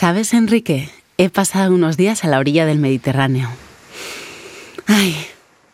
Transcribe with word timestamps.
¿Sabes, 0.00 0.32
Enrique? 0.32 0.88
He 1.18 1.28
pasado 1.28 1.74
unos 1.74 1.98
días 1.98 2.24
a 2.24 2.28
la 2.28 2.38
orilla 2.38 2.64
del 2.64 2.78
Mediterráneo. 2.78 3.50
Ay, 4.86 5.14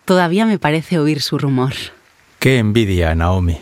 todavía 0.05 0.47
me 0.47 0.59
parece 0.59 0.99
oír 0.99 1.23
su 1.23 1.39
rumor. 1.39 1.75
Qué 2.41 2.59
envidia, 2.59 3.15
Naomi. 3.15 3.59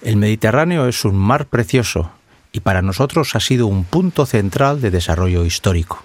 El 0.00 0.16
Mediterráneo 0.16 0.88
es 0.88 1.04
un 1.04 1.16
mar 1.16 1.44
precioso 1.48 2.10
y 2.50 2.60
para 2.60 2.80
nosotros 2.80 3.34
ha 3.34 3.40
sido 3.40 3.66
un 3.66 3.84
punto 3.84 4.24
central 4.24 4.80
de 4.80 4.90
desarrollo 4.90 5.44
histórico. 5.44 6.02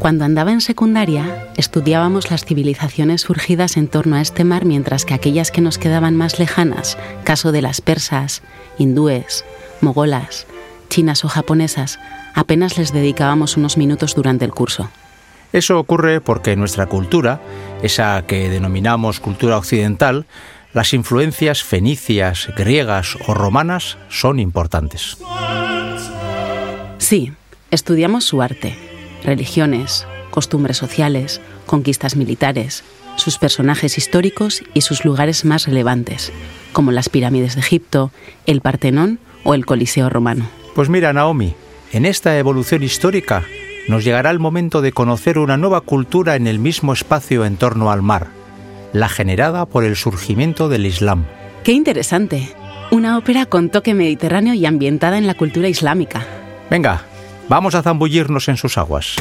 Cuando 0.00 0.24
andaba 0.24 0.50
en 0.50 0.60
secundaria, 0.60 1.52
estudiábamos 1.56 2.32
las 2.32 2.44
civilizaciones 2.44 3.20
surgidas 3.20 3.76
en 3.76 3.86
torno 3.86 4.16
a 4.16 4.22
este 4.22 4.42
mar, 4.42 4.64
mientras 4.64 5.04
que 5.04 5.14
aquellas 5.14 5.52
que 5.52 5.60
nos 5.60 5.78
quedaban 5.78 6.16
más 6.16 6.40
lejanas, 6.40 6.98
caso 7.22 7.52
de 7.52 7.62
las 7.62 7.80
persas, 7.80 8.42
hindúes, 8.76 9.44
mogolas, 9.80 10.46
chinas 10.88 11.24
o 11.24 11.28
japonesas, 11.28 11.98
apenas 12.34 12.78
les 12.78 12.92
dedicábamos 12.92 13.56
unos 13.56 13.76
minutos 13.76 14.14
durante 14.14 14.44
el 14.44 14.52
curso. 14.52 14.90
Eso 15.52 15.78
ocurre 15.78 16.20
porque 16.20 16.56
nuestra 16.56 16.86
cultura, 16.86 17.40
esa 17.82 18.22
que 18.26 18.48
denominamos 18.48 19.20
cultura 19.20 19.56
occidental, 19.56 20.26
las 20.72 20.92
influencias 20.92 21.62
fenicias, 21.62 22.48
griegas 22.56 23.16
o 23.28 23.34
romanas 23.34 23.96
son 24.08 24.40
importantes. 24.40 25.16
Sí, 26.98 27.32
estudiamos 27.70 28.24
su 28.24 28.42
arte, 28.42 28.76
religiones, 29.24 30.06
costumbres 30.30 30.76
sociales, 30.76 31.40
conquistas 31.66 32.16
militares, 32.16 32.82
sus 33.14 33.38
personajes 33.38 33.98
históricos 33.98 34.64
y 34.74 34.80
sus 34.80 35.04
lugares 35.04 35.44
más 35.44 35.66
relevantes, 35.66 36.32
como 36.72 36.90
las 36.90 37.08
pirámides 37.08 37.54
de 37.54 37.60
Egipto, 37.60 38.10
el 38.46 38.60
Partenón 38.60 39.20
o 39.44 39.54
el 39.54 39.66
Coliseo 39.66 40.10
romano. 40.10 40.48
Pues 40.74 40.88
mira, 40.88 41.12
Naomi, 41.12 41.54
en 41.92 42.06
esta 42.06 42.36
evolución 42.38 42.82
histórica 42.82 43.44
nos 43.86 44.02
llegará 44.02 44.30
el 44.30 44.38
momento 44.38 44.80
de 44.80 44.92
conocer 44.92 45.38
una 45.38 45.56
nueva 45.56 45.82
cultura 45.82 46.36
en 46.36 46.46
el 46.46 46.58
mismo 46.58 46.92
espacio 46.92 47.44
en 47.44 47.56
torno 47.56 47.90
al 47.90 48.02
mar, 48.02 48.28
la 48.92 49.08
generada 49.08 49.66
por 49.66 49.84
el 49.84 49.94
surgimiento 49.94 50.68
del 50.68 50.86
Islam. 50.86 51.24
¡Qué 51.62 51.72
interesante! 51.72 52.48
Una 52.90 53.18
ópera 53.18 53.46
con 53.46 53.70
toque 53.70 53.94
mediterráneo 53.94 54.54
y 54.54 54.66
ambientada 54.66 55.18
en 55.18 55.26
la 55.26 55.34
cultura 55.34 55.68
islámica. 55.68 56.26
Venga, 56.70 57.02
vamos 57.48 57.74
a 57.74 57.82
zambullirnos 57.82 58.48
en 58.48 58.56
sus 58.56 58.78
aguas. 58.78 59.16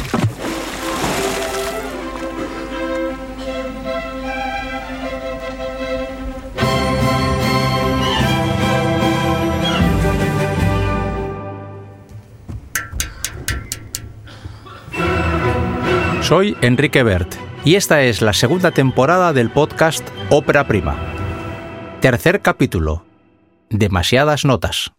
Soy 16.23 16.55
Enrique 16.61 17.03
Bert 17.03 17.35
y 17.66 17.75
esta 17.75 18.02
es 18.03 18.21
la 18.21 18.31
segunda 18.31 18.71
temporada 18.71 19.33
del 19.33 19.49
podcast 19.49 20.07
Ópera 20.30 20.65
Prima. 20.65 20.95
Tercer 21.99 22.39
capítulo. 22.39 23.03
Demasiadas 23.69 24.45
notas. 24.45 24.93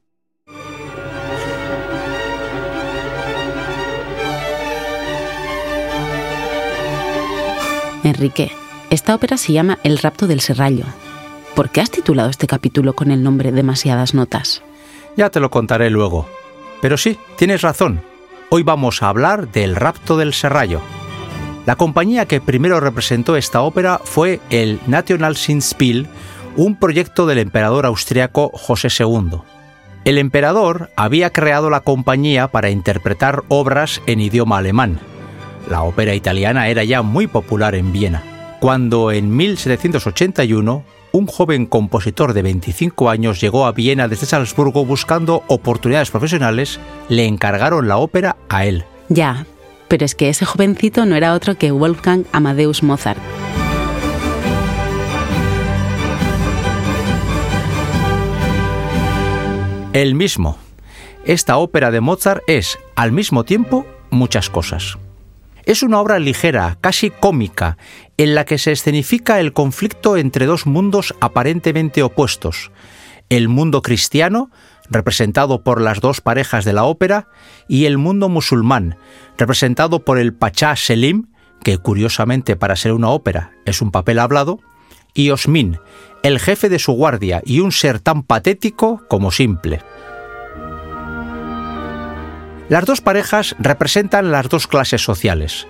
Enrique, 8.05 8.53
esta 8.91 9.15
ópera 9.15 9.39
se 9.39 9.55
llama 9.55 9.79
El 9.83 9.97
rapto 9.97 10.27
del 10.27 10.41
serrallo. 10.43 10.85
¿Por 11.57 11.71
qué 11.71 11.81
has 11.81 11.91
titulado 11.91 12.29
este 12.29 12.47
capítulo 12.47 12.93
con 12.93 13.11
el 13.11 13.23
nombre 13.23 13.51
Demasiadas 13.51 14.13
notas? 14.13 14.63
Ya 15.17 15.31
te 15.31 15.41
lo 15.41 15.51
contaré 15.51 15.89
luego. 15.89 16.29
Pero 16.83 16.99
sí, 16.99 17.19
tienes 17.39 17.63
razón. 17.63 18.03
Hoy 18.51 18.63
vamos 18.63 19.03
a 19.03 19.09
hablar 19.09 19.51
del 19.51 19.75
rapto 19.75 20.19
del 20.19 20.35
serrallo. 20.35 20.83
La 21.67 21.77
compañía 21.77 22.27
que 22.27 22.41
primero 22.41 22.79
representó 22.79 23.37
esta 23.37 23.63
ópera 23.63 24.01
fue 24.05 24.41
el 24.51 24.79
National 24.87 25.37
Sinspiel, 25.37 26.07
un 26.57 26.77
proyecto 26.77 27.27
del 27.27 27.39
emperador 27.39 27.87
austriaco 27.87 28.51
José 28.53 28.89
II. 28.99 29.39
El 30.05 30.19
emperador 30.19 30.91
había 30.97 31.31
creado 31.31 31.71
la 31.71 31.81
compañía 31.81 32.49
para 32.49 32.69
interpretar 32.69 33.45
obras 33.49 34.03
en 34.07 34.21
idioma 34.21 34.59
alemán. 34.59 35.01
La 35.71 35.83
ópera 35.83 36.15
italiana 36.15 36.69
era 36.69 36.85
ya 36.85 37.01
muy 37.01 37.27
popular 37.27 37.75
en 37.75 37.93
Viena, 37.93 38.23
cuando 38.61 39.11
en 39.11 39.35
1781 39.35 40.85
un 41.13 41.27
joven 41.27 41.65
compositor 41.65 42.35
de 42.35 42.43
25 42.43 43.09
años 43.09 43.41
llegó 43.41 43.67
a 43.67 43.73
Viena 43.73 44.09
desde 44.09 44.27
Salzburgo 44.27 44.85
buscando 44.85 45.45
oportunidades 45.47 46.11
profesionales, 46.11 46.79
le 47.09 47.25
encargaron 47.25 47.89
la 47.89 47.97
ópera 47.97 48.37
a 48.51 48.67
él. 48.67 48.85
Ya, 49.09 49.47
pero 49.95 50.07
es 50.07 50.17
que 50.17 50.29
ese 50.29 50.45
jovencito 50.45 51.07
no 51.07 51.15
era 51.15 51.35
otro 51.35 51.55
que 51.55 51.71
Wolfgang 51.71 52.25
Amadeus 52.33 52.83
Mozart. 52.83 53.21
El 59.93 60.17
mismo. 60.17 60.59
Esta 61.25 61.59
ópera 61.59 61.93
de 61.93 62.01
Mozart 62.01 62.43
es, 62.49 62.77
al 62.97 63.13
mismo 63.13 63.45
tiempo, 63.45 63.87
muchas 64.11 64.51
cosas. 64.51 64.99
Es 65.65 65.85
una 65.85 66.01
obra 66.01 66.19
ligera, 66.19 66.77
casi 66.81 67.11
cómica, 67.11 67.79
en 68.17 68.35
la 68.35 68.45
que 68.45 68.59
se 68.59 68.73
escenifica 68.73 69.39
el 69.39 69.53
conflicto 69.53 70.17
entre 70.17 70.47
dos 70.47 70.67
mundos 70.67 71.15
aparentemente 71.21 72.03
opuestos. 72.03 72.73
El 73.29 73.47
mundo 73.47 73.81
cristiano, 73.81 74.51
representado 74.91 75.63
por 75.63 75.81
las 75.81 76.01
dos 76.01 76.21
parejas 76.21 76.65
de 76.65 76.73
la 76.73 76.83
ópera, 76.83 77.29
y 77.69 77.85
el 77.85 77.97
mundo 77.97 78.29
musulmán, 78.29 78.99
representado 79.39 80.05
por 80.05 80.19
el 80.19 80.35
Pachá 80.35 80.77
Selim, 80.77 81.29
que 81.63 81.79
curiosamente 81.79 82.57
para 82.57 82.77
ser 82.77 82.93
una 82.93 83.09
ópera 83.09 83.53
es 83.65 83.83
un 83.83 83.91
papel 83.91 84.19
hablado, 84.19 84.61
y 85.15 85.31
Osmin, 85.31 85.79
el 86.23 86.41
jefe 86.41 86.69
de 86.69 86.79
su 86.79 86.93
guardia 86.93 87.43
y 87.45 87.61
un 87.61 87.73
ser 87.73 88.01
tan 88.01 88.23
patético 88.23 89.03
como 89.09 89.31
simple. 89.31 89.81
Las 92.69 92.87
dos 92.87 93.01
parejas 93.01 93.55
representan 93.59 94.33
las 94.33 94.49
dos 94.49 94.67
clases 94.67 95.03
sociales. 95.03 95.67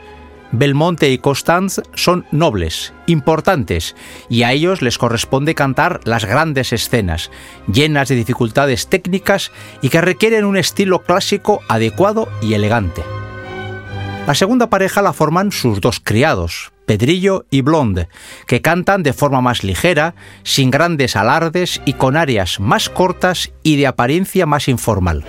Belmonte 0.53 1.11
y 1.11 1.19
Constance 1.19 1.83
son 1.95 2.25
nobles, 2.31 2.93
importantes, 3.07 3.97
y 4.29 4.45
a 4.45 4.53
ellos 4.53 4.83
les 4.83 4.99
corresponde 4.99 5.57
cantar 5.57 6.01
las 6.05 6.25
grandes 6.25 6.73
escenas, 6.73 7.33
llenas 7.67 8.09
de 8.09 8.15
dificultades 8.15 8.89
técnicas 8.89 9.51
y 9.83 9.89
que 9.89 10.01
requieren 10.01 10.45
un 10.45 10.57
estilo 10.57 11.03
clásico 11.03 11.61
adecuado 11.69 12.29
y 12.41 12.55
elegante. 12.55 13.03
La 14.27 14.35
segunda 14.35 14.71
pareja 14.71 15.03
la 15.03 15.13
forman 15.13 15.53
sus 15.53 15.83
dos 15.83 16.01
criados, 16.01 16.73
Pedrillo 16.87 17.45
y 17.51 17.61
Blonde, 17.61 18.09
que 18.47 18.63
cantan 18.63 19.03
de 19.03 19.13
forma 19.13 19.43
más 19.43 19.63
ligera, 19.63 20.15
sin 20.45 20.71
grandes 20.71 21.15
alardes 21.15 21.83
y 21.85 21.93
con 21.93 22.17
áreas 22.17 22.59
más 22.59 22.89
cortas 22.89 23.53
y 23.63 23.77
de 23.77 23.87
apariencia 23.87 24.47
más 24.47 24.69
informal. 24.69 25.25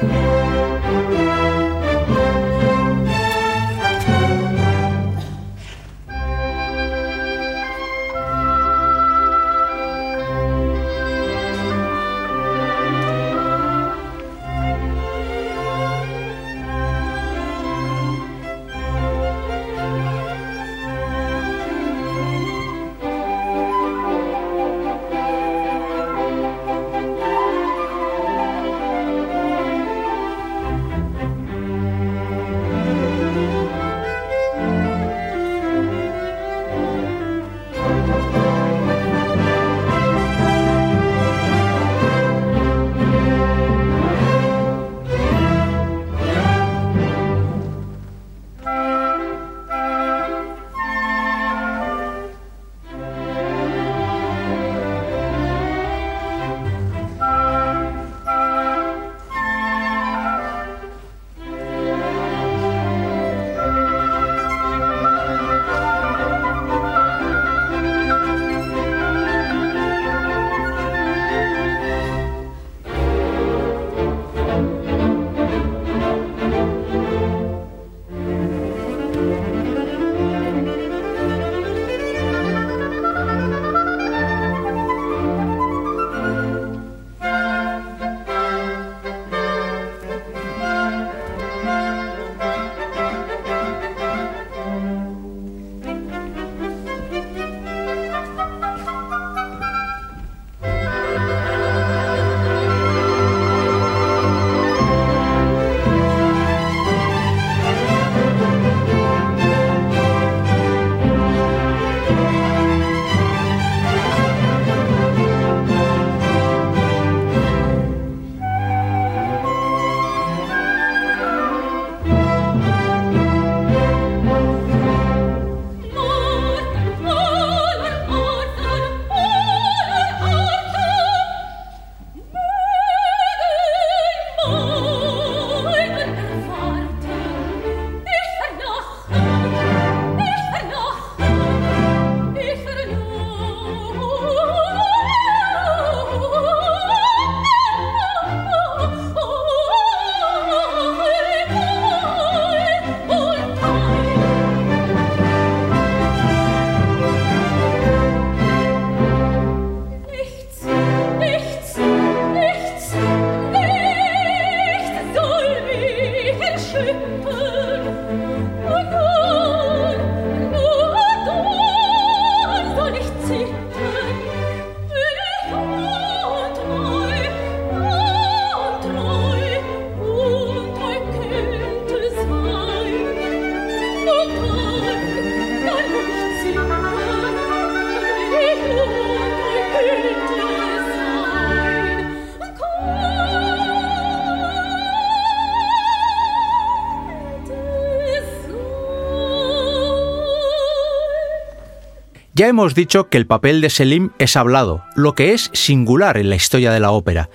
Ya 202.38 202.50
hemos 202.50 202.76
dicho 202.76 203.08
que 203.08 203.18
el 203.18 203.28
papel 203.28 203.62
de 203.62 203.70
Selim 203.70 204.10
es 204.20 204.36
hablado, 204.36 204.84
lo 204.98 205.16
que 205.16 205.34
es 205.34 205.50
singular 205.54 206.18
en 206.18 206.30
la 206.30 206.36
historia 206.36 206.70
de 206.74 206.82
la 206.82 206.92
ópera, 206.92 207.30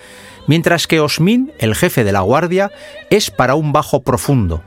mientras 0.47 0.87
que 0.87 1.01
Osmin, 1.01 1.53
el 1.59 1.75
jefe 1.75 2.05
de 2.05 2.13
la 2.13 2.21
guardia, 2.21 2.71
es 3.09 3.31
para 3.31 3.55
un 3.55 3.73
bajo 3.73 4.03
profundo, 4.03 4.63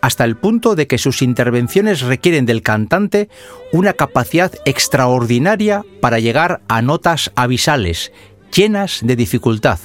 hasta 0.00 0.24
el 0.24 0.36
punto 0.36 0.74
de 0.74 0.88
que 0.88 0.98
sus 0.98 1.22
intervenciones 1.22 2.00
requieren 2.00 2.44
del 2.44 2.62
cantante 2.62 3.28
una 3.72 3.92
capacidad 3.92 4.52
extraordinaria 4.64 5.84
para 6.00 6.18
llegar 6.18 6.60
a 6.66 6.82
notas 6.82 7.30
abisales, 7.36 8.10
llenas 8.52 9.02
de 9.04 9.14
dificultad. 9.14 9.78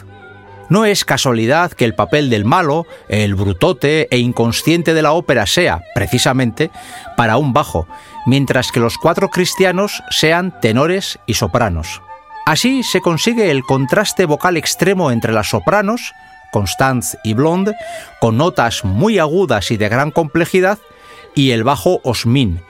No 0.69 0.85
es 0.85 1.05
casualidad 1.05 1.71
que 1.71 1.85
el 1.85 1.93
papel 1.93 2.29
del 2.29 2.45
malo, 2.45 2.85
el 3.09 3.35
brutote 3.35 4.07
e 4.09 4.17
inconsciente 4.17 4.93
de 4.93 5.01
la 5.01 5.11
ópera 5.11 5.45
sea, 5.45 5.83
precisamente, 5.93 6.71
para 7.17 7.37
un 7.37 7.53
bajo, 7.53 7.87
mientras 8.25 8.71
que 8.71 8.79
los 8.79 8.97
cuatro 8.97 9.29
cristianos 9.29 10.01
sean 10.09 10.59
tenores 10.61 11.19
y 11.27 11.33
sopranos. 11.35 12.01
Así 12.45 12.83
se 12.83 13.01
consigue 13.01 13.51
el 13.51 13.63
contraste 13.63 14.25
vocal 14.25 14.57
extremo 14.57 15.11
entre 15.11 15.33
las 15.33 15.49
sopranos, 15.49 16.13
Constance 16.51 17.17
y 17.23 17.33
Blonde, 17.33 17.75
con 18.19 18.37
notas 18.37 18.83
muy 18.83 19.19
agudas 19.19 19.71
y 19.71 19.77
de 19.77 19.89
gran 19.89 20.11
complejidad, 20.11 20.79
y 21.35 21.51
el 21.51 21.63
bajo 21.63 21.99
Osmin, 22.03 22.61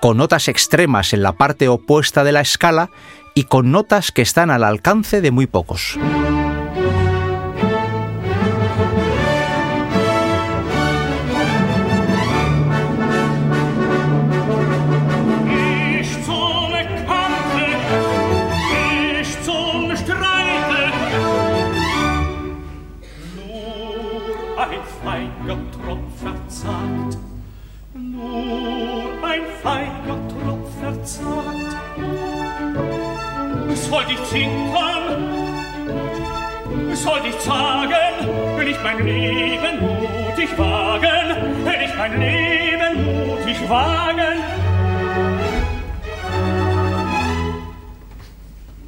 con 0.00 0.16
notas 0.16 0.48
extremas 0.48 1.12
en 1.12 1.22
la 1.22 1.32
parte 1.32 1.68
opuesta 1.68 2.24
de 2.24 2.32
la 2.32 2.40
escala 2.40 2.90
y 3.34 3.44
con 3.44 3.72
notas 3.72 4.12
que 4.12 4.22
están 4.22 4.50
al 4.50 4.64
alcance 4.64 5.20
de 5.20 5.30
muy 5.30 5.46
pocos. 5.46 5.98
Soll 34.32 34.40
dich 34.40 34.48
zittern? 34.48 35.28
Soll 36.94 37.20
dich 37.20 37.38
zagen, 37.38 38.56
will 38.56 38.68
ich 38.68 38.82
mein 38.82 39.04
Leben 39.04 39.80
mutig 39.80 40.58
wagen, 40.58 41.64
will 41.64 41.82
ich 41.84 41.94
mein 41.96 42.20
Leben 42.20 43.26
mutig 43.26 43.68
wagen? 43.68 44.42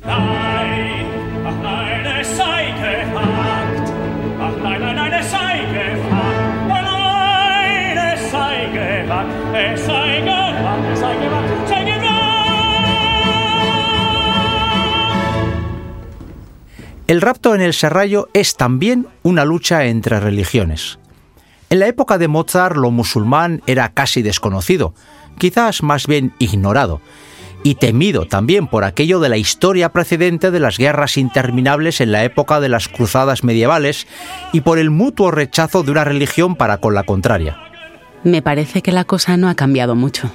Nein, 0.03 1.07
ach 1.47 1.63
nein, 1.63 2.07
es 2.21 2.37
sei 2.37 2.75
gehackt, 2.81 3.93
ach 4.41 4.63
nein, 4.63 4.81
nein, 4.81 4.97
nein, 4.97 5.13
es 5.13 5.31
sei 5.31 5.61
gehackt, 5.73 6.69
nein, 6.69 7.99
es 8.15 8.31
sei 8.31 8.69
gehackt, 8.73 9.31
es 9.53 9.87
sei 9.87 10.21
gehackt, 10.21 10.93
es 10.93 11.01
sei 11.01 11.15
gehackt, 11.15 11.74
El 17.07 17.21
rapto 17.21 17.55
en 17.55 17.61
el 17.61 17.75
serrallo 17.75 18.29
es 18.33 18.57
también 18.57 19.07
una 19.23 19.45
lucha 19.45 19.85
entre 19.85 20.21
religiones. 20.21 20.99
En 21.69 21.81
la 21.81 21.87
época 21.87 22.17
de 22.17 22.29
Mozart 22.29 22.77
lo 22.77 22.91
musulmán 22.91 23.63
era 23.67 23.91
casi 23.91 24.23
desconocido, 24.23 24.95
quizás 25.39 25.83
más 25.83 26.07
bien 26.07 26.33
ignorado, 26.39 27.03
y 27.63 27.75
temido 27.75 28.27
también 28.27 28.69
por 28.69 28.85
aquello 28.85 29.21
de 29.21 29.29
la 29.29 29.37
historia 29.37 29.91
precedente 29.91 30.51
de 30.51 30.61
las 30.61 30.79
guerras 30.79 31.19
interminables 31.19 32.01
en 32.01 32.11
la 32.11 32.25
época 32.25 32.61
de 32.61 32.71
las 32.71 32.89
cruzadas 32.89 33.45
medievales 33.45 34.07
y 34.53 34.63
por 34.63 34.79
el 34.79 34.91
mutuo 34.91 35.31
rechazo 35.31 35.83
de 35.83 35.91
una 35.91 36.05
religión 36.05 36.57
para 36.57 36.79
con 36.79 36.95
la 36.95 37.03
contraria. 37.03 37.59
Me 38.23 38.41
parece 38.41 38.81
que 38.81 38.93
la 38.93 39.05
cosa 39.05 39.37
no 39.37 39.51
ha 39.51 39.55
cambiado 39.55 39.95
mucho. 39.95 40.31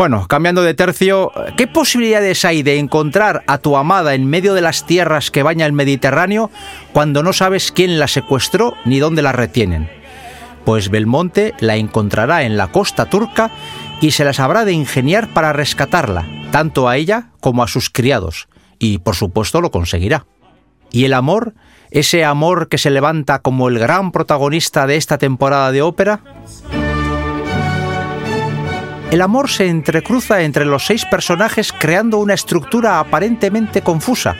Bueno, 0.00 0.26
cambiando 0.26 0.62
de 0.62 0.72
tercio, 0.72 1.30
¿qué 1.58 1.66
posibilidades 1.66 2.46
hay 2.46 2.62
de 2.62 2.78
encontrar 2.78 3.44
a 3.46 3.58
tu 3.58 3.76
amada 3.76 4.14
en 4.14 4.26
medio 4.26 4.54
de 4.54 4.62
las 4.62 4.86
tierras 4.86 5.30
que 5.30 5.42
baña 5.42 5.66
el 5.66 5.74
Mediterráneo 5.74 6.50
cuando 6.94 7.22
no 7.22 7.34
sabes 7.34 7.70
quién 7.70 7.98
la 7.98 8.08
secuestró 8.08 8.72
ni 8.86 8.98
dónde 8.98 9.20
la 9.20 9.32
retienen? 9.32 9.90
Pues 10.64 10.88
Belmonte 10.88 11.52
la 11.60 11.76
encontrará 11.76 12.44
en 12.44 12.56
la 12.56 12.68
costa 12.68 13.10
turca 13.10 13.50
y 14.00 14.12
se 14.12 14.24
las 14.24 14.40
habrá 14.40 14.64
de 14.64 14.72
ingeniar 14.72 15.34
para 15.34 15.52
rescatarla, 15.52 16.26
tanto 16.50 16.88
a 16.88 16.96
ella 16.96 17.32
como 17.40 17.62
a 17.62 17.68
sus 17.68 17.90
criados, 17.90 18.48
y 18.78 19.00
por 19.00 19.16
supuesto 19.16 19.60
lo 19.60 19.70
conseguirá. 19.70 20.24
¿Y 20.90 21.04
el 21.04 21.12
amor? 21.12 21.52
¿Ese 21.90 22.24
amor 22.24 22.68
que 22.68 22.78
se 22.78 22.88
levanta 22.88 23.40
como 23.40 23.68
el 23.68 23.78
gran 23.78 24.12
protagonista 24.12 24.86
de 24.86 24.96
esta 24.96 25.18
temporada 25.18 25.70
de 25.72 25.82
ópera? 25.82 26.22
El 29.10 29.22
amor 29.22 29.50
se 29.50 29.66
entrecruza 29.66 30.42
entre 30.42 30.64
los 30.64 30.86
seis 30.86 31.04
personajes 31.04 31.72
creando 31.72 32.18
una 32.18 32.34
estructura 32.34 33.00
aparentemente 33.00 33.82
confusa, 33.82 34.36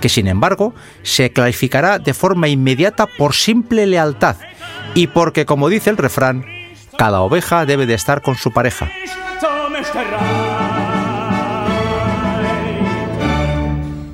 que 0.00 0.08
sin 0.08 0.28
embargo 0.28 0.74
se 1.02 1.32
clarificará 1.32 1.98
de 1.98 2.14
forma 2.14 2.46
inmediata 2.46 3.06
por 3.06 3.34
simple 3.34 3.84
lealtad 3.84 4.36
y 4.94 5.08
porque, 5.08 5.44
como 5.44 5.68
dice 5.68 5.90
el 5.90 5.96
refrán, 5.96 6.44
cada 6.96 7.20
oveja 7.20 7.66
debe 7.66 7.86
de 7.86 7.94
estar 7.94 8.22
con 8.22 8.36
su 8.36 8.52
pareja. 8.52 8.88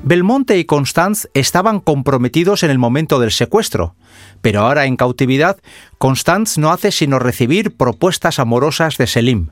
Belmonte 0.04 0.56
y 0.56 0.64
Constance 0.64 1.28
estaban 1.34 1.80
comprometidos 1.80 2.62
en 2.62 2.70
el 2.70 2.78
momento 2.78 3.20
del 3.20 3.30
secuestro, 3.30 3.94
pero 4.40 4.62
ahora 4.62 4.86
en 4.86 4.96
cautividad, 4.96 5.58
Constance 5.98 6.58
no 6.58 6.72
hace 6.72 6.92
sino 6.92 7.18
recibir 7.18 7.76
propuestas 7.76 8.38
amorosas 8.38 8.96
de 8.96 9.06
Selim. 9.06 9.50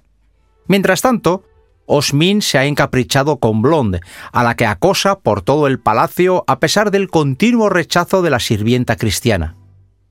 Mientras 0.69 1.03
tanto, 1.03 1.45
Osmin 1.87 2.43
se 2.43 2.59
ha 2.59 2.67
encaprichado 2.67 3.39
con 3.39 3.63
Blonde, 3.63 4.01
a 4.33 4.43
la 4.43 4.57
que 4.57 4.67
acosa 4.67 5.21
por 5.21 5.43
todo 5.43 5.67
el 5.67 5.79
palacio 5.79 6.45
a 6.47 6.59
pesar 6.59 6.91
del 6.91 7.09
continuo 7.09 7.69
rechazo 7.69 8.23
de 8.23 8.31
la 8.31 8.41
sirvienta 8.41 8.97
cristiana. 8.97 9.57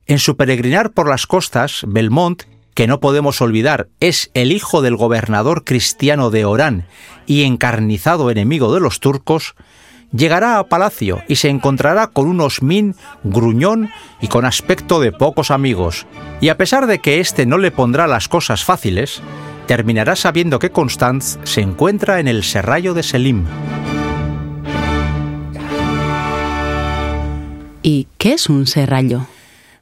En 0.06 0.18
su 0.18 0.36
peregrinar 0.36 0.92
por 0.92 1.08
las 1.08 1.26
costas, 1.26 1.82
Belmont, 1.86 2.44
que 2.74 2.86
no 2.86 3.00
podemos 3.00 3.40
olvidar 3.40 3.88
es 4.00 4.30
el 4.34 4.52
hijo 4.52 4.82
del 4.82 4.96
gobernador 4.96 5.64
cristiano 5.64 6.30
de 6.30 6.44
Orán 6.44 6.86
y 7.26 7.44
encarnizado 7.44 8.30
enemigo 8.30 8.72
de 8.72 8.80
los 8.80 9.00
turcos, 9.00 9.54
llegará 10.12 10.58
a 10.58 10.64
palacio 10.64 11.22
y 11.26 11.36
se 11.36 11.48
encontrará 11.48 12.08
con 12.08 12.28
un 12.28 12.40
Osmin 12.40 12.94
gruñón 13.24 13.90
y 14.20 14.28
con 14.28 14.44
aspecto 14.44 15.00
de 15.00 15.12
pocos 15.12 15.50
amigos, 15.50 16.06
y 16.40 16.50
a 16.50 16.56
pesar 16.56 16.86
de 16.86 17.00
que 17.00 17.18
éste 17.18 17.46
no 17.46 17.58
le 17.58 17.70
pondrá 17.70 18.06
las 18.06 18.28
cosas 18.28 18.64
fáciles, 18.64 19.22
terminará 19.66 20.16
sabiendo 20.16 20.58
que 20.58 20.70
Constance 20.70 21.38
se 21.44 21.60
encuentra 21.60 22.20
en 22.20 22.28
el 22.28 22.44
serrallo 22.44 22.94
de 22.94 23.02
Selim. 23.02 23.44
¿Y 27.82 28.08
qué 28.18 28.32
es 28.32 28.48
un 28.48 28.66
serrallo? 28.66 29.26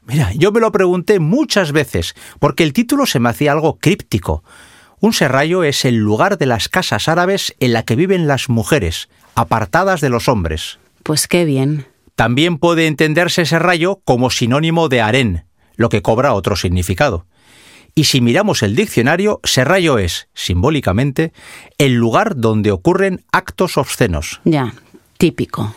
Mira, 0.05 0.31
yo 0.35 0.51
me 0.51 0.59
lo 0.59 0.71
pregunté 0.71 1.19
muchas 1.19 1.71
veces, 1.71 2.13
porque 2.39 2.63
el 2.63 2.73
título 2.73 3.05
se 3.05 3.19
me 3.19 3.29
hacía 3.29 3.51
algo 3.51 3.79
críptico. 3.79 4.43
Un 4.99 5.13
serrallo 5.13 5.63
es 5.63 5.85
el 5.85 5.95
lugar 5.95 6.37
de 6.37 6.45
las 6.45 6.69
casas 6.69 7.07
árabes 7.07 7.55
en 7.59 7.73
la 7.73 7.83
que 7.83 7.95
viven 7.95 8.27
las 8.27 8.49
mujeres, 8.49 9.09
apartadas 9.33 10.01
de 10.01 10.09
los 10.09 10.27
hombres. 10.27 10.79
Pues 11.03 11.27
qué 11.27 11.45
bien. 11.45 11.85
También 12.15 12.59
puede 12.59 12.87
entenderse 12.87 13.45
serrallo 13.45 14.01
como 14.05 14.29
sinónimo 14.29 14.87
de 14.87 15.01
harén, 15.01 15.45
lo 15.75 15.89
que 15.89 16.01
cobra 16.01 16.33
otro 16.33 16.55
significado. 16.55 17.25
Y 17.97 18.03
si 18.03 18.19
miramos 18.19 18.61
el 18.61 18.75
diccionario, 18.75 19.39
serrallo 19.45 19.97
es, 19.97 20.27
simbólicamente, 20.33 21.31
el 21.77 21.93
lugar 21.93 22.35
donde 22.35 22.71
ocurren 22.71 23.23
actos 23.31 23.77
obscenos. 23.77 24.41
Ya, 24.43 24.73
típico. 25.17 25.73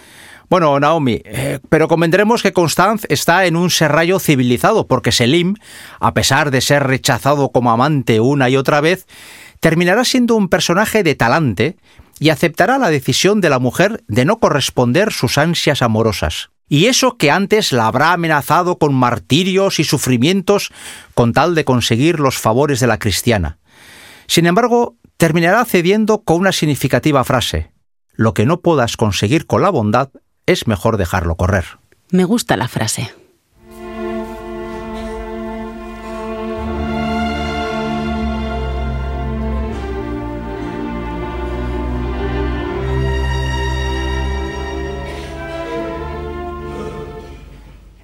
Bueno, 0.51 0.81
Naomi, 0.81 1.21
eh, 1.25 1.61
pero 1.69 1.87
convendremos 1.87 2.43
que 2.43 2.53
Constance 2.53 3.07
está 3.09 3.47
en 3.47 3.55
un 3.55 3.71
serrallo 3.71 4.19
civilizado, 4.19 4.89
porque 4.89 5.13
Selim, 5.13 5.55
a 6.01 6.13
pesar 6.13 6.51
de 6.51 6.61
ser 6.61 6.89
rechazado 6.89 7.51
como 7.51 7.71
amante 7.71 8.19
una 8.19 8.49
y 8.49 8.57
otra 8.57 8.81
vez, 8.81 9.07
terminará 9.61 10.05
siendo 10.05 10.35
un 10.35 10.49
personaje 10.49 11.05
de 11.05 11.15
talante 11.15 11.77
y 12.19 12.31
aceptará 12.31 12.79
la 12.79 12.91
decisión 12.91 13.41
de 13.41 13.51
la 13.51 13.61
mujer 13.61 14.03
de 14.09 14.25
no 14.25 14.39
corresponder 14.41 15.13
sus 15.13 15.39
ansias 15.39 15.83
amorosas. 15.83 16.51
Y 16.69 16.87
eso 16.87 17.17
que 17.17 17.31
antes 17.31 17.73
la 17.73 17.87
habrá 17.87 18.13
amenazado 18.13 18.79
con 18.79 18.95
martirios 18.95 19.79
y 19.79 19.85
sufrimientos 19.85 20.71
con 21.15 21.33
tal 21.33 21.55
de 21.55 21.65
conseguir 21.65 22.21
los 22.21 22.39
favores 22.39 22.81
de 22.81 22.87
la 22.87 22.99
cristiana. 22.99 23.59
Sin 24.27 24.47
embargo, 24.47 24.97
terminará 25.17 25.65
cediendo 25.65 26.23
con 26.23 26.39
una 26.39 26.53
significativa 26.53 27.25
frase. 27.25 27.73
Lo 28.13 28.35
que 28.35 28.47
no 28.47 28.61
puedas 28.61 28.97
conseguir 28.97 29.47
con 29.47 29.63
la 29.63 29.71
bondad 29.71 30.11
es 30.47 30.67
mejor 30.67 30.97
dejarlo 30.97 31.37
correr. 31.37 31.65
Me 32.11 32.25
gusta 32.25 32.57
la 32.57 32.69
frase. 32.69 33.13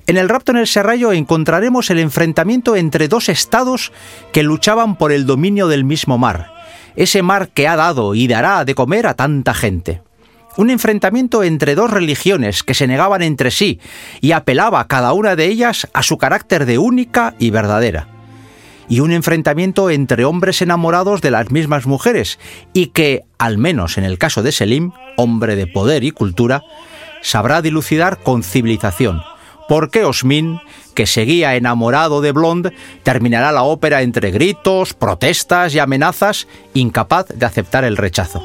En 0.07 0.19
el 0.19 0.29
rapto 0.29 0.53
en 0.53 0.59
el 0.59 0.67
Serrallo 0.67 1.13
encontraremos 1.13 1.89
el 1.91 1.99
enfrentamiento 1.99 2.77
entre 2.77 3.09
dos 3.09 3.31
estados 3.31 3.91
que 4.33 4.43
luchaban 4.43 4.97
por 4.97 5.13
el 5.13 5.25
dominio 5.25 5.67
del 5.67 5.85
mismo 5.85 6.19
mar, 6.19 6.53
ese 6.95 7.23
mar 7.23 7.49
que 7.49 7.69
ha 7.69 7.77
dado 7.77 8.15
y 8.15 8.27
dará 8.27 8.65
de 8.67 8.75
comer 8.75 9.07
a 9.07 9.15
tanta 9.15 9.55
gente. 9.55 10.03
Un 10.57 10.69
enfrentamiento 10.71 11.43
entre 11.43 11.75
dos 11.75 11.91
religiones 11.91 12.63
que 12.63 12.75
se 12.75 12.87
negaban 12.87 13.23
entre 13.23 13.51
sí 13.51 13.81
y 14.21 14.33
apelaba 14.33 14.87
cada 14.87 15.13
una 15.15 15.37
de 15.37 15.47
ellas 15.47 15.89
a 15.95 16.03
su 16.03 16.19
carácter 16.19 16.67
de 16.67 16.79
única 16.79 17.35
y 17.39 17.51
verdadera. 17.51 18.07
Y 18.89 19.01
un 19.01 19.11
enfrentamiento 19.11 19.89
entre 19.89 20.27
hombres 20.27 20.61
enamorados 20.61 21.23
de 21.23 21.31
las 21.31 21.51
mismas 21.51 21.87
mujeres 21.87 22.39
y 22.75 22.89
que, 22.89 23.25
al 23.39 23.57
menos 23.57 23.97
en 23.97 24.05
el 24.05 24.19
caso 24.19 24.43
de 24.43 24.53
Selim, 24.53 24.93
hombre 25.17 25.57
de 25.57 25.67
poder 25.67 26.05
y 26.05 26.11
cultura, 26.11 26.63
sabrá 27.23 27.63
dilucidar 27.63 28.19
con 28.23 28.43
civilización. 28.43 29.23
Porque 29.69 30.05
Osmin, 30.05 30.61
que 30.95 31.07
seguía 31.07 31.57
enamorado 31.57 32.21
de 32.21 32.33
Blonde, 32.33 32.73
terminará 33.03 33.53
la 33.53 33.63
ópera 33.63 34.03
entre 34.03 34.31
gritos, 34.31 34.95
protestas 34.95 35.75
y 35.75 35.79
amenazas, 35.79 36.47
incapaz 36.75 37.27
de 37.29 37.47
aceptar 37.47 37.85
el 37.85 37.97
rechazo. 37.97 38.43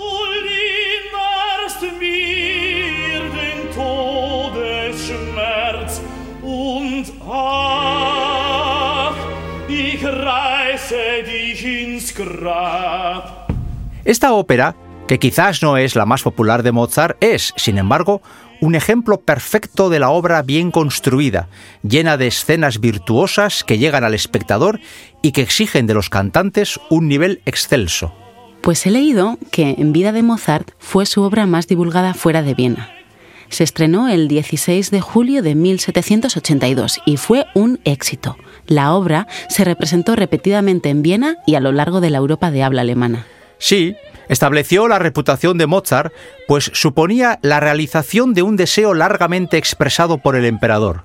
Esta 14.05 14.33
ópera, 14.33 14.75
que 15.09 15.17
quizás 15.17 15.63
no 15.63 15.75
es 15.77 15.95
la 15.95 16.05
más 16.05 16.21
popular 16.21 16.61
de 16.61 16.71
Mozart, 16.71 17.17
es, 17.19 17.51
sin 17.57 17.79
embargo, 17.79 18.21
un 18.61 18.75
ejemplo 18.75 19.21
perfecto 19.21 19.89
de 19.89 19.97
la 19.97 20.11
obra 20.11 20.43
bien 20.43 20.69
construida, 20.69 21.47
llena 21.81 22.15
de 22.15 22.27
escenas 22.27 22.79
virtuosas 22.79 23.63
que 23.63 23.79
llegan 23.79 24.03
al 24.03 24.13
espectador 24.13 24.79
y 25.23 25.31
que 25.31 25.41
exigen 25.41 25.87
de 25.87 25.95
los 25.95 26.11
cantantes 26.11 26.79
un 26.91 27.07
nivel 27.07 27.41
excelso. 27.47 28.13
Pues 28.61 28.85
he 28.85 28.91
leído 28.91 29.39
que 29.49 29.71
En 29.79 29.93
vida 29.93 30.11
de 30.11 30.21
Mozart 30.21 30.73
fue 30.77 31.07
su 31.07 31.23
obra 31.23 31.47
más 31.47 31.65
divulgada 31.65 32.13
fuera 32.13 32.43
de 32.43 32.53
Viena. 32.53 32.91
Se 33.49 33.63
estrenó 33.63 34.09
el 34.09 34.27
16 34.27 34.91
de 34.91 35.01
julio 35.01 35.41
de 35.41 35.55
1782 35.55 37.01
y 37.07 37.17
fue 37.17 37.47
un 37.55 37.79
éxito. 37.83 38.37
La 38.67 38.93
obra 38.93 39.25
se 39.49 39.63
representó 39.63 40.15
repetidamente 40.15 40.89
en 40.89 41.01
Viena 41.01 41.37
y 41.47 41.55
a 41.55 41.61
lo 41.61 41.71
largo 41.71 41.99
de 41.99 42.11
la 42.11 42.19
Europa 42.19 42.51
de 42.51 42.61
habla 42.61 42.81
alemana. 42.81 43.25
Sí, 43.59 43.95
estableció 44.29 44.87
la 44.87 44.97
reputación 44.97 45.57
de 45.57 45.67
Mozart, 45.67 46.13
pues 46.47 46.71
suponía 46.73 47.39
la 47.41 47.59
realización 47.59 48.33
de 48.33 48.41
un 48.41 48.55
deseo 48.55 48.93
largamente 48.93 49.57
expresado 49.57 50.17
por 50.17 50.35
el 50.35 50.45
emperador, 50.45 51.03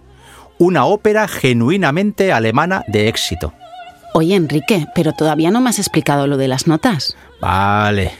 una 0.59 0.87
ópera 0.87 1.29
genuinamente 1.29 2.33
alemana 2.33 2.85
de 2.89 3.09
éxito. 3.09 3.53
Oye, 4.15 4.37
Enrique, 4.37 4.87
pero 4.95 5.13
todavía 5.13 5.51
no 5.51 5.61
me 5.61 5.71
has 5.71 5.81
explicado 5.81 6.29
lo 6.29 6.37
de 6.37 6.47
las 6.47 6.69
notas. 6.69 7.17
Vale. 7.41 8.13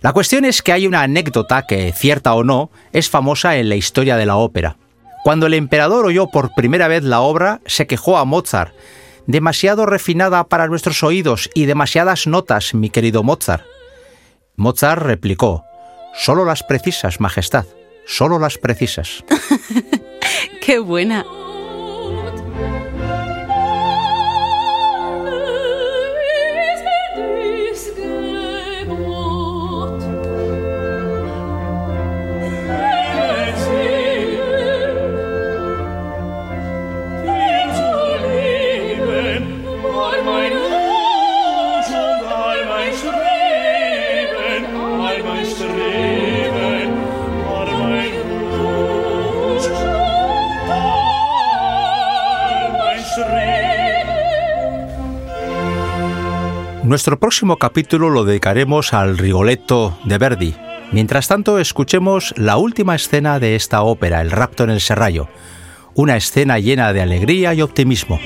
La 0.00 0.12
cuestión 0.12 0.44
es 0.44 0.60
que 0.60 0.72
hay 0.72 0.88
una 0.88 1.02
anécdota 1.02 1.66
que, 1.66 1.92
cierta 1.92 2.34
o 2.34 2.42
no, 2.42 2.70
es 2.92 3.08
famosa 3.08 3.56
en 3.56 3.68
la 3.68 3.76
historia 3.76 4.16
de 4.16 4.26
la 4.26 4.36
ópera. 4.36 4.76
Cuando 5.22 5.46
el 5.46 5.54
emperador 5.54 6.06
oyó 6.06 6.28
por 6.28 6.54
primera 6.54 6.88
vez 6.88 7.04
la 7.04 7.20
obra, 7.20 7.60
se 7.66 7.86
quejó 7.86 8.18
a 8.18 8.24
Mozart. 8.24 8.74
Demasiado 9.26 9.86
refinada 9.86 10.44
para 10.44 10.68
nuestros 10.68 11.02
oídos 11.02 11.50
y 11.54 11.66
demasiadas 11.66 12.26
notas, 12.26 12.74
mi 12.74 12.90
querido 12.90 13.22
Mozart. 13.22 13.64
Mozart 14.56 15.02
replicó, 15.02 15.64
Solo 16.14 16.44
las 16.44 16.62
precisas, 16.62 17.20
Majestad, 17.20 17.66
solo 18.06 18.38
las 18.38 18.56
precisas. 18.56 19.24
¡Qué 20.62 20.78
buena! 20.78 21.26
Nuestro 57.06 57.20
próximo 57.20 57.56
capítulo 57.56 58.10
lo 58.10 58.24
dedicaremos 58.24 58.92
al 58.92 59.16
Rigoletto 59.16 59.96
de 60.02 60.18
Verdi. 60.18 60.56
Mientras 60.90 61.28
tanto, 61.28 61.60
escuchemos 61.60 62.34
la 62.36 62.56
última 62.56 62.96
escena 62.96 63.38
de 63.38 63.54
esta 63.54 63.82
ópera, 63.82 64.20
El 64.20 64.32
rapto 64.32 64.64
en 64.64 64.70
el 64.70 64.80
Serrallo, 64.80 65.28
una 65.94 66.16
escena 66.16 66.58
llena 66.58 66.92
de 66.92 67.02
alegría 67.02 67.54
y 67.54 67.62
optimismo. 67.62 68.18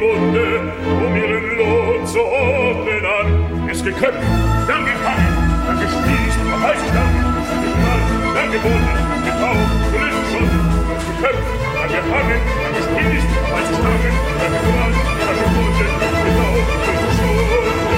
Munde, 0.00 0.72
um 1.04 1.14
ihren 1.14 1.58
Lohn 1.58 2.06
zu 2.06 2.20
ordnen 2.20 3.04
an. 3.04 3.68
Es 3.70 3.84
geköpft, 3.84 4.24
dann 4.66 4.84
gefangen, 4.86 5.32
dann 5.66 5.78
gespießt, 5.78 6.38
dann 6.50 6.62
heißgestanden, 6.62 7.22
dann 7.44 7.60
geknallt, 7.60 8.08
dann 8.34 8.50
gebunden, 8.50 8.98
getaucht, 9.28 9.72
gelöst 9.92 10.24
schon. 10.32 10.48
Es 10.96 11.04
geköpft, 11.04 11.44
dann 11.76 11.88
gefangen, 11.92 12.40
dann 12.62 12.72
gespießt, 12.80 13.28
dann 13.28 13.52
heißgestanden, 13.56 14.14
dann 14.40 14.52
geknallt, 14.56 14.96
dann 15.20 15.36
gebunden, 15.44 15.88
getaucht, 16.24 16.68
gelöst 16.86 17.16
schon. 17.20 17.89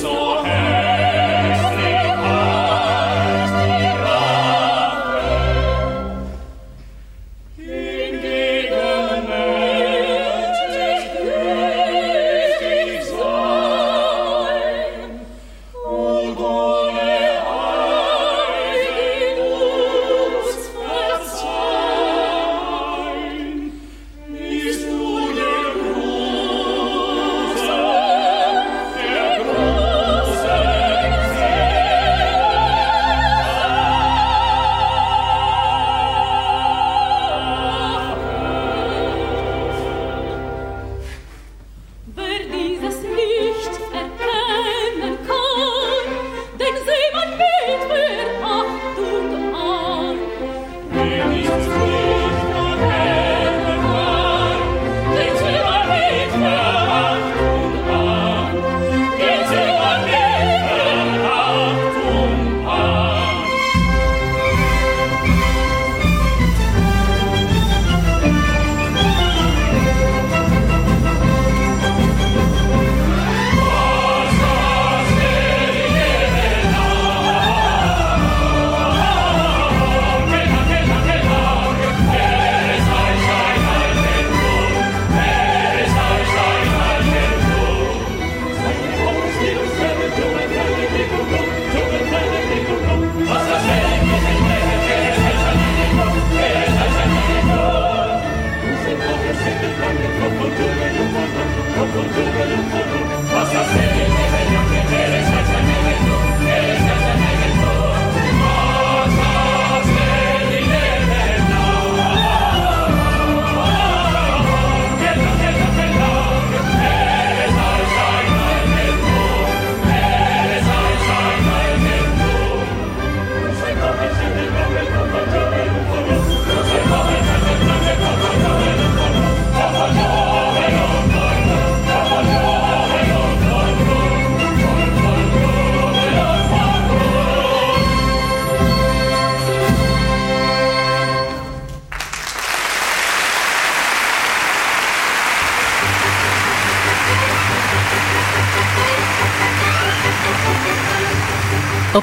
soul. 0.00 0.29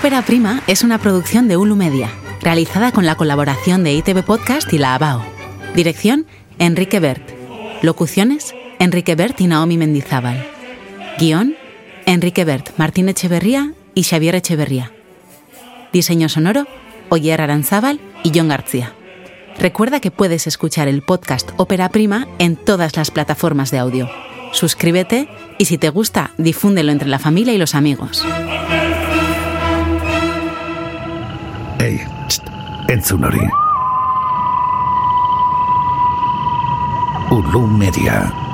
Ópera 0.07 0.21
Prima 0.21 0.61
es 0.67 0.83
una 0.83 0.99
producción 0.99 1.49
de 1.49 1.57
Ulu 1.57 1.75
Media, 1.75 2.09
realizada 2.39 2.93
con 2.93 3.05
la 3.05 3.15
colaboración 3.15 3.83
de 3.83 3.91
ITV 3.91 4.23
Podcast 4.23 4.71
y 4.71 4.77
la 4.77 4.95
ABAO. 4.95 5.21
Dirección, 5.75 6.25
Enrique 6.59 7.01
Bert. 7.01 7.29
Locuciones, 7.81 8.55
Enrique 8.79 9.15
Bert 9.15 9.41
y 9.41 9.47
Naomi 9.47 9.75
Mendizábal. 9.75 10.47
Guión, 11.19 11.57
Enrique 12.05 12.45
Bert, 12.45 12.69
Martín 12.77 13.09
Echeverría 13.09 13.73
y 13.95 14.03
Xavier 14.03 14.35
Echeverría. 14.35 14.93
Diseño 15.91 16.29
sonoro, 16.29 16.67
Oyer 17.09 17.41
Aranzábal 17.41 17.99
y 18.23 18.31
John 18.33 18.47
García. 18.47 18.93
Recuerda 19.59 19.99
que 19.99 20.09
puedes 20.09 20.47
escuchar 20.47 20.87
el 20.87 21.01
podcast 21.01 21.49
Ópera 21.57 21.89
Prima 21.89 22.29
en 22.39 22.55
todas 22.55 22.95
las 22.95 23.11
plataformas 23.11 23.71
de 23.71 23.79
audio. 23.79 24.09
Suscríbete 24.53 25.27
y 25.57 25.65
si 25.65 25.77
te 25.77 25.89
gusta, 25.89 26.31
difúndelo 26.37 26.93
entre 26.93 27.09
la 27.09 27.19
familia 27.19 27.53
y 27.53 27.57
los 27.57 27.75
amigos. 27.75 28.25
Entzun 32.87 33.23
hori. 33.23 33.43
Ulu 37.31 37.67
Media. 37.67 38.46